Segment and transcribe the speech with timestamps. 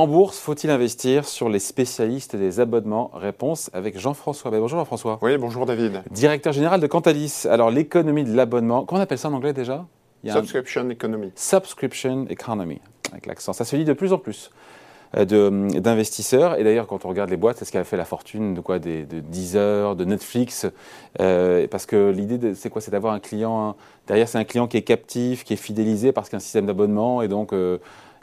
[0.00, 4.50] En bourse, faut-il investir sur les spécialistes des abonnements Réponse avec Jean-François.
[4.50, 5.18] bonjour Jean-François.
[5.20, 6.02] Oui, bonjour David.
[6.10, 7.44] Directeur général de Cantalis.
[7.46, 9.84] Alors l'économie de l'abonnement, comment on appelle ça en anglais déjà?
[10.26, 11.32] Subscription Economy.
[11.34, 12.80] Subscription Economy,
[13.12, 13.52] avec l'accent.
[13.52, 14.50] Ça se dit de plus en plus
[15.18, 16.58] euh, d'investisseurs.
[16.58, 18.62] Et d'ailleurs, quand on regarde les boîtes, c'est ce qui a fait la fortune de
[18.62, 18.78] quoi?
[18.78, 20.66] Des, De Deezer, de Netflix.
[21.20, 22.80] Euh, parce que l'idée, c'est quoi?
[22.80, 23.76] C'est d'avoir un client.
[24.06, 27.20] Derrière, c'est un client qui est captif, qui est fidélisé parce qu'un système d'abonnement.
[27.20, 27.52] Et donc.
[27.52, 27.76] Euh,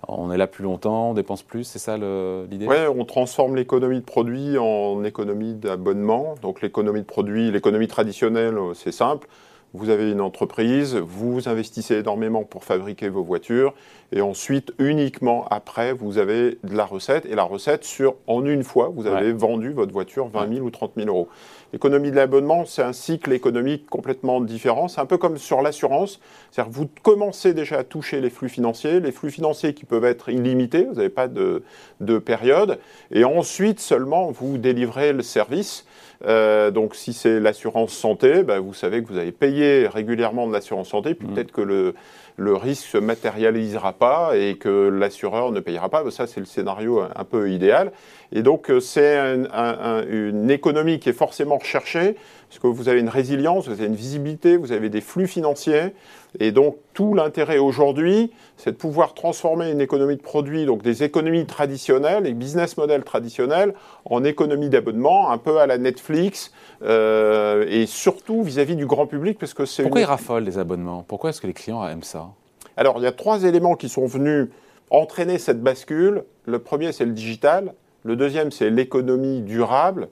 [0.08, 2.68] on est là plus longtemps, on dépense plus, c'est ça l'idée?
[2.68, 6.36] Oui, on transforme l'économie de produit en économie d'abonnement.
[6.42, 9.28] Donc l'économie de produit, l'économie traditionnelle, c'est simple.
[9.74, 13.74] Vous avez une entreprise, vous investissez énormément pour fabriquer vos voitures,
[14.14, 18.64] et ensuite, uniquement après, vous avez de la recette, et la recette sur, en une
[18.64, 21.27] fois, vous avez vendu votre voiture 20 000 ou 30 000 euros.
[21.73, 24.88] L'économie de l'abonnement, c'est un cycle économique complètement différent.
[24.88, 26.20] C'est un peu comme sur l'assurance.
[26.52, 30.29] C'est-à-dire vous commencez déjà à toucher les flux financiers, les flux financiers qui peuvent être
[30.29, 31.63] illimités, vous n'avez pas de,
[31.99, 32.79] de, période.
[33.12, 35.85] Et ensuite seulement, vous délivrez le service.
[36.26, 40.54] Euh, donc si c'est l'assurance santé, ben, vous savez que vous avez payé régulièrement de
[40.54, 41.34] l'assurance santé, puis mmh.
[41.34, 41.93] peut-être que le,
[42.38, 46.10] le risque se matérialisera pas et que l'assureur ne payera pas.
[46.12, 47.91] Ça, c'est le scénario un peu idéal.
[48.32, 52.15] Et donc, euh, c'est une économie qui est forcément recherchée,
[52.49, 55.93] parce que vous avez une résilience, vous avez une visibilité, vous avez des flux financiers.
[56.40, 61.03] Et donc, tout l'intérêt aujourd'hui, c'est de pouvoir transformer une économie de produits, donc des
[61.03, 63.73] économies traditionnelles, les business models traditionnels,
[64.06, 66.51] en économie d'abonnement, un peu à la Netflix,
[66.84, 69.84] euh, et surtout vis-à-vis du grand public, parce que c'est...
[69.84, 71.03] Pourquoi ils raffolent les abonnements?
[71.07, 72.29] Pourquoi est-ce que les clients aiment ça?
[72.78, 74.50] Alors, il y a trois éléments qui sont venus
[74.90, 76.23] entraîner cette bascule.
[76.45, 77.73] Le premier, c'est le digital.
[78.03, 80.07] Le deuxième, c'est l'économie durable.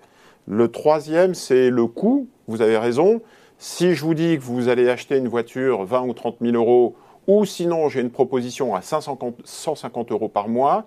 [0.47, 2.27] Le troisième, c'est le coût.
[2.47, 3.21] Vous avez raison.
[3.57, 6.95] Si je vous dis que vous allez acheter une voiture 20 ou 30 000 euros,
[7.27, 10.85] ou sinon j'ai une proposition à 150 euros par mois,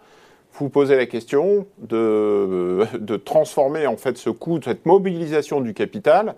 [0.60, 6.34] vous posez la question de, de, transformer en fait ce coût, cette mobilisation du capital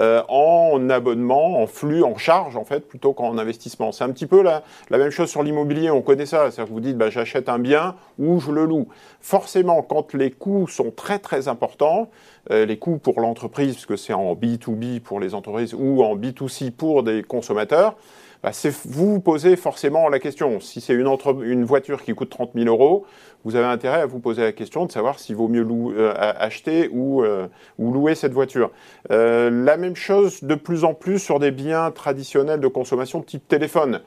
[0.00, 3.92] euh, en abonnement, en flux, en charge en fait, plutôt qu'en investissement.
[3.92, 6.72] C'est un petit peu la, la même chose sur l'immobilier, on connaît ça, c'est-à-dire que
[6.72, 8.88] vous dites bah, j'achète un bien ou je le loue.
[9.20, 12.10] Forcément, quand les coûts sont très très importants,
[12.50, 16.70] euh, les coûts pour l'entreprise, puisque c'est en B2B pour les entreprises ou en B2C
[16.70, 17.96] pour des consommateurs,
[18.44, 18.50] bah,
[18.84, 20.60] vous vous posez forcément la question.
[20.60, 21.08] Si c'est une,
[21.44, 23.06] une, voiture qui coûte 30 000 euros,
[23.42, 25.66] vous avez intérêt à vous poser la question de savoir s'il vaut mieux
[25.96, 27.46] euh, acheter ou, euh,
[27.78, 28.70] ou, louer cette voiture.
[29.10, 33.48] Euh, la même chose de plus en plus sur des biens traditionnels de consommation type
[33.48, 34.02] téléphone.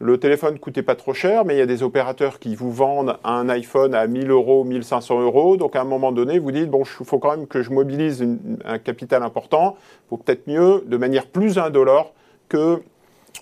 [0.00, 2.72] Le téléphone ne coûtait pas trop cher, mais il y a des opérateurs qui vous
[2.72, 5.58] vendent un iPhone à 1000 euros, 1500 euros.
[5.58, 8.26] Donc à un moment donné, vous dites, bon, il faut quand même que je mobilise
[8.64, 9.76] un capital important
[10.08, 12.14] pour peut-être mieux, de manière plus indolore,
[12.48, 12.80] que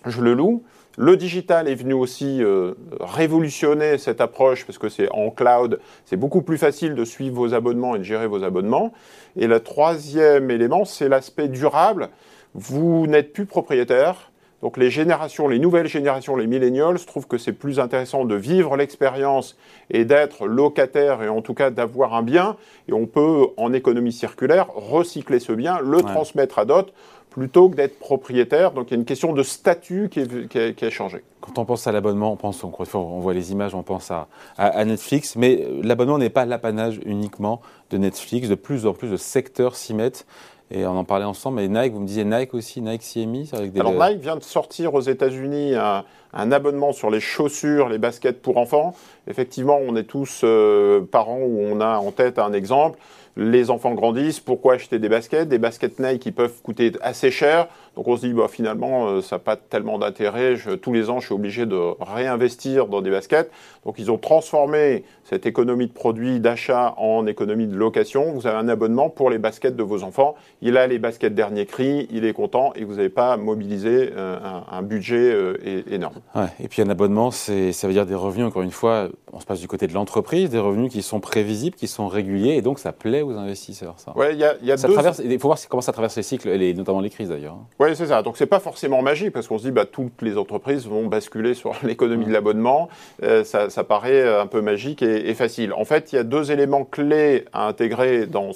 [0.07, 0.63] je le loue.
[0.99, 6.17] Le digital est venu aussi euh, révolutionner cette approche parce que c'est en cloud, c'est
[6.17, 8.93] beaucoup plus facile de suivre vos abonnements et de gérer vos abonnements.
[9.37, 12.09] Et le troisième élément, c'est l'aspect durable.
[12.55, 14.31] Vous n'êtes plus propriétaire.
[14.63, 18.77] Donc les générations, les nouvelles générations, les millennials, trouvent que c'est plus intéressant de vivre
[18.77, 19.57] l'expérience
[19.89, 22.57] et d'être locataire et en tout cas d'avoir un bien.
[22.89, 26.93] Et on peut, en économie circulaire, recycler ce bien, le transmettre à d'autres
[27.31, 28.73] plutôt que d'être propriétaire.
[28.73, 31.23] Donc il y a une question de statut qui, a, changé.
[31.41, 34.85] Quand on pense à l'abonnement, on pense, on voit les images, on pense à, à,
[34.85, 37.61] Netflix, mais l'abonnement n'est pas l'apanage uniquement
[37.91, 38.49] de Netflix.
[38.49, 40.27] De plus en plus de secteurs s'y mettent.
[40.73, 43.73] Et on en parlait ensemble, mais Nike, vous me disiez Nike aussi, Nike CMI avec
[43.73, 43.81] des...
[43.81, 48.43] Alors Nike vient de sortir aux États-Unis un, un, abonnement sur les chaussures, les baskets
[48.43, 48.95] pour enfants.
[49.27, 52.99] Effectivement, on est tous euh, parents où on a en tête un exemple
[53.37, 55.49] les enfants grandissent, pourquoi acheter des baskets?
[55.49, 57.69] Des baskets Nike qui peuvent coûter assez cher.
[57.97, 60.55] Donc on se dit, bah, finalement, euh, ça n'a pas tellement d'intérêt.
[60.81, 63.51] Tous les ans, je suis obligé de réinvestir dans des baskets.
[63.85, 68.33] Donc ils ont transformé cette économie de produits, d'achat en économie de location.
[68.33, 70.35] Vous avez un abonnement pour les baskets de vos enfants.
[70.61, 74.39] Il a les baskets dernier cri, il est content et vous n'avez pas mobilisé euh,
[74.71, 76.17] un, budget euh, énorme.
[76.59, 79.61] et puis un abonnement, ça veut dire des revenus, encore une fois, on se passe
[79.61, 82.93] du côté de l'entreprise, des revenus qui sont prévisibles, qui sont réguliers et donc ça
[82.93, 83.95] plaît aux investisseurs.
[83.99, 84.17] Ça.
[84.17, 86.49] Ouais, y a, y a ça traverse, il faut voir comment ça traverse les cycles,
[86.49, 87.57] et notamment les crises d'ailleurs.
[87.81, 88.21] Oui, c'est ça.
[88.21, 91.55] Donc c'est pas forcément magique parce qu'on se dit bah toutes les entreprises vont basculer
[91.55, 92.91] sur l'économie de l'abonnement.
[93.23, 95.73] Euh, ça, ça, paraît un peu magique et, et, facile.
[95.73, 98.51] En fait, il y a deux éléments clés à intégrer dans,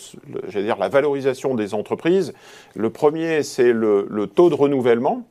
[0.49, 2.35] j'allais dire, la valorisation des entreprises.
[2.75, 5.23] Le premier, c'est le, le taux de renouvellement.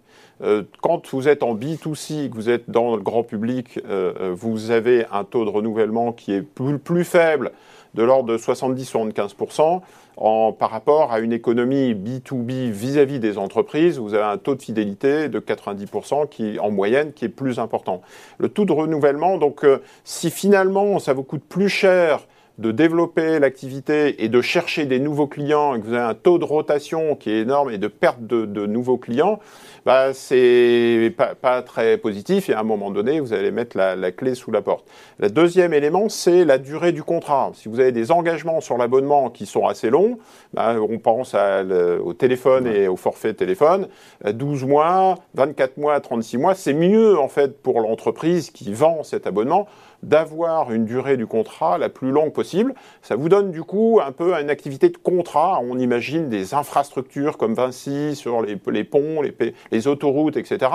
[0.41, 4.71] Euh, quand vous êtes en B2C, que vous êtes dans le grand public, euh, vous
[4.71, 7.51] avez un taux de renouvellement qui est plus, plus faible
[7.93, 9.81] de l'ordre de 70-75%
[10.15, 15.29] par rapport à une économie B2B vis-à-vis des entreprises, vous avez un taux de fidélité
[15.29, 18.01] de 90% qui, en moyenne, qui est plus important.
[18.37, 22.25] Le taux de renouvellement, donc, euh, si finalement ça vous coûte plus cher
[22.59, 26.37] de développer l'activité et de chercher des nouveaux clients et que vous avez un taux
[26.37, 29.39] de rotation qui est énorme et de perte de, nouveaux clients,
[29.85, 34.35] bah, c'est pas, très positif et à un moment donné, vous allez mettre la, clé
[34.35, 34.85] sous la porte.
[35.17, 37.51] Le deuxième élément, c'est la durée du contrat.
[37.55, 40.19] Si vous avez des engagements sur l'abonnement qui sont assez longs,
[40.53, 43.87] bah, on pense au téléphone et au forfait téléphone,
[44.25, 49.25] 12 mois, 24 mois, 36 mois, c'est mieux en fait pour l'entreprise qui vend cet
[49.25, 49.67] abonnement
[50.03, 52.75] d'avoir une durée du contrat la plus longue possible.
[53.01, 55.59] Ça vous donne du coup un peu une activité de contrat.
[55.63, 59.33] On imagine des infrastructures comme Vinci sur les, les ponts, les,
[59.71, 60.71] les, autoroutes, etc.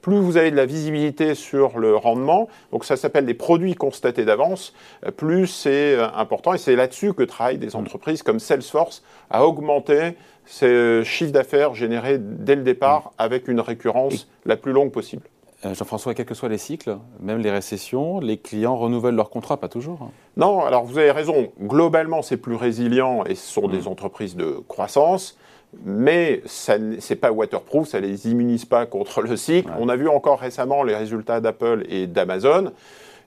[0.00, 4.24] Plus vous avez de la visibilité sur le rendement, donc ça s'appelle des produits constatés
[4.24, 4.72] d'avance,
[5.16, 6.54] plus c'est euh, important.
[6.54, 10.16] Et c'est là-dessus que travaillent des entreprises comme Salesforce à augmenter
[10.46, 15.22] ces chiffres d'affaires générés dès le départ avec une récurrence la plus longue possible.
[15.66, 19.58] Euh, Jean-François, quels que soient les cycles, même les récessions, les clients renouvellent leur contrat,
[19.58, 20.00] pas toujours.
[20.02, 20.10] Hein.
[20.36, 21.52] Non, alors vous avez raison.
[21.60, 23.88] Globalement, c'est plus résilient et ce sont des mm.
[23.88, 25.36] entreprises de croissance.
[25.84, 29.70] Mais ce n'est pas waterproof, ça ne les immunise pas contre le cycle.
[29.78, 32.72] On a vu encore récemment les résultats d'Apple et d'Amazon.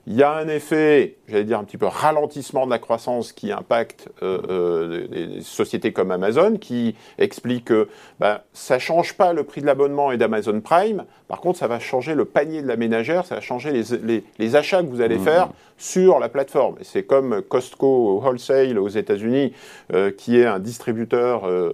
[0.06, 3.52] Il y a un effet, j'allais dire un petit peu ralentissement de la croissance qui
[3.52, 7.88] impacte euh, euh, des sociétés comme Amazon, qui explique que
[8.20, 11.04] ben, ça change pas le prix de l'abonnement et d'Amazon Prime.
[11.28, 14.24] Par contre, ça va changer le panier de la ménagère, ça va changer les, les,
[14.38, 15.24] les achats que vous allez mmh.
[15.24, 16.76] faire sur la plateforme.
[16.82, 19.52] C'est comme Costco Wholesale aux États-Unis,
[19.92, 21.72] euh, qui est un distributeur euh,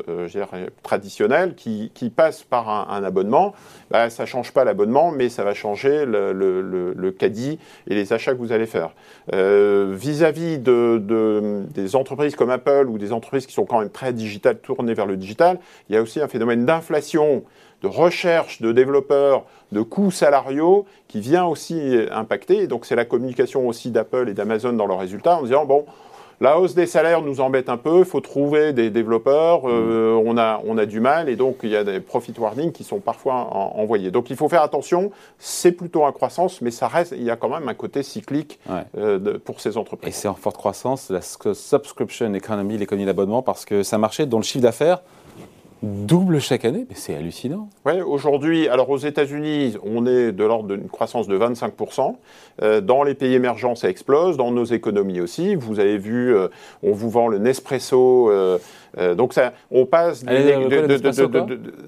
[0.83, 3.55] traditionnel, qui, qui, passe par un, un abonnement.
[3.91, 7.59] Ben, ça change pas l'abonnement, mais ça va changer le, le, le, le caddie
[7.89, 8.91] et les achats que vous allez faire.
[9.33, 9.40] Euh,
[9.93, 14.59] vis-à-vis de, des entreprises comme Apple ou des entreprises qui sont quand même très digitales,
[14.59, 15.59] tournées vers le digital,
[15.89, 17.45] il y a aussi un phénomène d'inflation,
[17.83, 22.67] de recherche de développeurs, de coûts salariaux qui vient aussi impacter.
[22.67, 25.87] Donc c'est la communication aussi d'Apple et d'Amazon dans leurs résultats en disant, bon,
[26.41, 30.27] la hausse des salaires nous embête un peu, il faut trouver des développeurs, euh, mm.
[30.27, 32.85] on, a, on a du mal et donc il y a des profit warnings qui
[32.85, 34.11] sont parfois envoyés.
[34.11, 37.37] Donc il faut faire attention, c'est plutôt en croissance, mais ça reste, il y a
[37.37, 38.59] quand même un côté cyclique
[38.97, 40.09] euh, pour ces entreprises.
[40.09, 44.27] Et c'est en forte croissance, la subscription economy, l'économie d'abonnement, parce que c'est un marché
[44.27, 45.03] dont le chiffre d'affaires
[45.83, 47.69] double chaque année, mais c'est hallucinant.
[47.87, 52.17] Oui, aujourd'hui, alors aux États-Unis, on est de l'ordre d'une croissance de 25%.
[52.63, 54.37] Euh, dans les pays émergents, ça explose.
[54.37, 55.55] Dans nos économies aussi.
[55.55, 56.49] Vous avez vu, euh,
[56.83, 58.31] on vous vend le Nespresso.
[58.31, 58.59] Euh,
[58.99, 60.25] euh, donc ça, on passe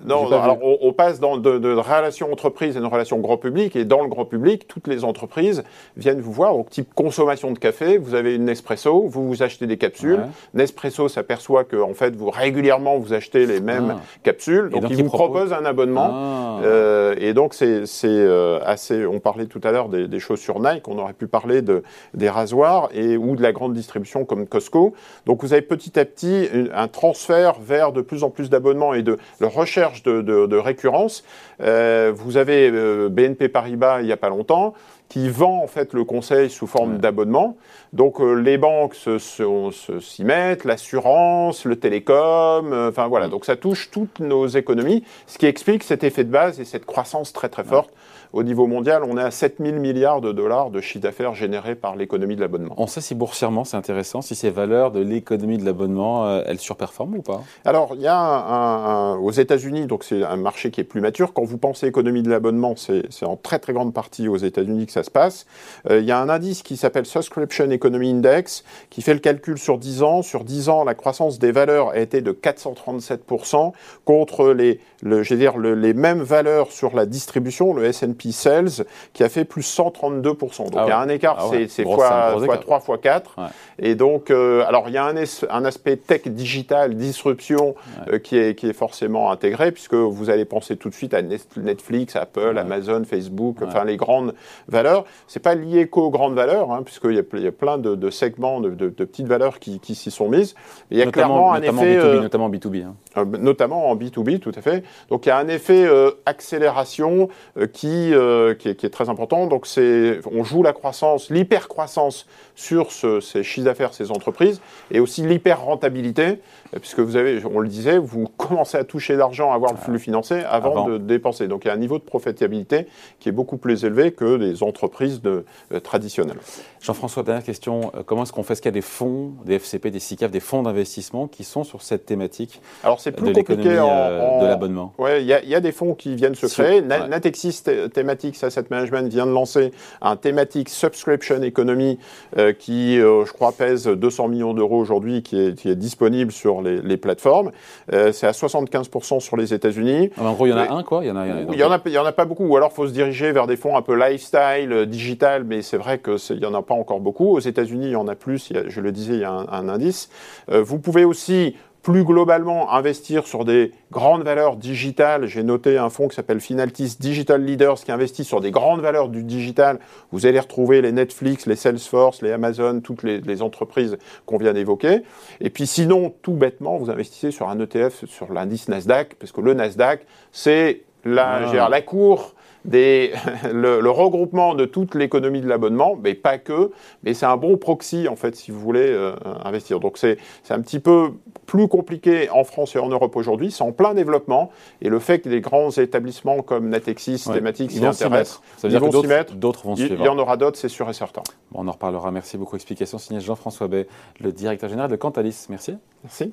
[0.07, 3.85] non, alors on, passe dans de, de relations entreprises et de relations grand public et
[3.85, 5.65] dans le grand public, toutes les entreprises
[5.97, 6.55] viennent vous voir.
[6.55, 10.21] Donc type consommation de café, vous avez une Nespresso, vous vous achetez des capsules.
[10.55, 14.01] Nespresso s'aperçoit que en fait vous régulièrement vous achetez les mêmes ah.
[14.23, 16.11] capsules, donc, il vous propose un abonnement.
[16.13, 16.61] Ah.
[16.65, 19.07] Euh, et donc c'est euh, assez.
[19.07, 21.83] On parlait tout à l'heure des, des chaussures Nike, on aurait pu parler de
[22.15, 24.95] des rasoirs et ou de la grande distribution comme Costco.
[25.27, 29.03] Donc vous avez petit à petit un transfert vers de plus en plus d'abonnements et
[29.03, 31.25] de, recherche de, récurrence.
[31.61, 34.75] Euh, vous avez euh, BNP Paribas il n'y a pas longtemps
[35.13, 37.59] qui vend en fait le conseil sous forme d'abonnement.
[37.93, 43.29] Donc euh, les banques s'y se, mettent, l'assurance, le télécom, enfin voilà.
[43.29, 46.87] Donc ça touche toutes nos économies, ce qui explique cet effet de base et cette
[46.87, 47.91] croissance très très forte
[48.33, 51.75] au niveau mondial, on est à 7 000 milliards de dollars de chiffre d'affaires généré
[51.75, 52.75] par l'économie de l'abonnement.
[52.79, 56.59] On sait si boursièrement c'est intéressant, si ces valeurs de l'économie de l'abonnement, euh, elles
[56.59, 60.81] surperforment ou pas Alors, il y a un, aux États-Unis, donc c'est un marché qui
[60.81, 61.33] est plus mature.
[61.35, 64.93] Quand vous pensez économie de l'abonnement, c'est en très très grande partie aux États-Unis que
[64.93, 65.47] ça se passe.
[65.91, 69.59] Euh, il y a un indice qui s'appelle Subscription Economy Index qui fait le calcul
[69.59, 70.23] sur 10 ans.
[70.23, 73.73] Sur 10 ans, la croissance des valeurs a été de 437%
[74.05, 78.85] contre les, le, je veux dire, les mêmes valeurs sur la distribution, le S&P Sales,
[79.13, 80.71] qui a fait plus 132%.
[80.71, 83.37] Donc ah il y a un écart, ah c'est fois, fois 3, fois 4.
[83.79, 87.75] Et donc, euh, alors il y a un, un, aspect tech digital, disruption,
[88.09, 91.23] euh, qui, est, qui est forcément intégré, puisque vous allez penser tout de suite à
[91.57, 94.35] Netflix, Apple, Amazon, Facebook, enfin les grandes
[94.69, 94.92] valeurs.
[95.27, 98.61] C'est pas lié qu'aux grandes valeurs, hein, puisqu'il y, y, a plein de, de segments,
[98.61, 100.55] de, de, de, petites valeurs qui, qui s'y sont mises.
[100.91, 101.71] il y a clairement un effet...
[101.71, 102.85] B2B, euh, notamment B2B.
[102.85, 102.95] Hein.
[103.17, 104.85] Notamment en B2B, tout à fait.
[105.09, 105.89] Donc il y a un effet
[106.27, 107.29] accélération
[107.73, 108.13] qui,
[108.59, 109.47] qui est, qui, est, très important.
[109.47, 115.01] Donc c'est, on joue la croissance, l'hypercroissance sur ce, ces chiffres d'affaires, ces entreprises, et
[115.01, 116.41] aussi l'hyper-rentabilité,
[116.81, 119.99] puisque vous avez, on le disait, vous commencez à toucher l'argent, à avoir le flux
[119.99, 120.89] financier avant, Avant.
[120.89, 121.49] de dépenser.
[121.49, 122.87] Donc il y a un niveau de profitabilité
[123.21, 126.39] qui est beaucoup plus élevé que les entreprises de, euh, traditionnelles.
[126.81, 127.93] Jean-François, dernière question.
[127.95, 128.53] Euh, Comment est-ce qu'on fait?
[128.53, 131.65] Est-ce qu'il y a des fonds, des FCP, des SICAF, des fonds d'investissement qui sont
[131.65, 132.61] sur cette thématique?
[132.85, 135.55] Alors c'est plus compliqué en, euh, en- de l'abonnement Ouais, il y, a- il y
[135.55, 136.81] a des fonds qui viennent se Sur- créer.
[136.81, 137.09] Na- ouais.
[137.09, 141.99] Natexis Thematics Asset Management vient de lancer un Thematic Subscription Economy
[142.39, 146.33] euh, qui, euh, je crois, pèse 200 millions d'euros aujourd'hui, qui est, qui est disponible
[146.33, 147.51] sur les, les plateformes.
[147.93, 150.11] Euh, c'est à 75% sur les États-Unis.
[150.19, 151.59] Ah, En gros, il y en a Mais- un, quoi Il y en a, Il
[151.59, 152.45] y en a, il y en a pas beaucoup.
[152.47, 155.99] Ou alors, faut se diriger vers des fonds un peu lifestyle, digital, mais c'est vrai
[155.99, 157.29] que c'est- il y en a pas encore beaucoup.
[157.37, 158.51] Aux États-Unis, il y en a plus.
[158.53, 160.09] A- je le disais, il y a un, un indice.
[160.49, 165.27] Vous pouvez aussi plus globalement investir sur des grandes valeurs digitales.
[165.27, 169.09] J'ai noté un fonds qui s'appelle Finaltis Digital Leaders qui investit sur des grandes valeurs
[169.09, 169.81] du digital.
[170.13, 174.53] Vous allez retrouver les Netflix, les Salesforce, les Amazon, toutes les, les entreprises qu'on vient
[174.53, 175.03] d'évoquer.
[175.41, 179.41] Et puis sinon, tout bêtement, vous investissez sur un ETF sur l'indice Nasdaq, parce que
[179.41, 181.69] le Nasdaq, c'est la, Ah.
[181.69, 183.13] la cour des,
[183.53, 186.71] le, le regroupement de toute l'économie de l'abonnement, mais pas que,
[187.03, 189.15] mais c'est un bon proxy en fait si vous voulez euh,
[189.45, 189.81] investir.
[189.81, 190.19] Donc c'est
[190.51, 191.13] un petit peu
[191.47, 194.51] plus compliqué en France et en Europe aujourd'hui, c'est en plein développement
[194.81, 197.35] et le fait que des grands établissements comme Natexis, Ouais.
[197.35, 198.41] Thématiques s'y intéressent.
[198.57, 199.35] Ça veut ils dire vont s'y mettre.
[199.35, 200.01] d'autres vont il, suivre.
[200.01, 201.23] il y en aura d'autres, c'est sûr et certain.
[201.51, 202.11] Bon, on en reparlera.
[202.11, 202.57] Merci beaucoup.
[202.57, 203.87] Explication signée Jean-François Bay,
[204.21, 205.47] le directeur général de Cantalis.
[205.49, 205.77] Merci.
[206.03, 206.33] Merci.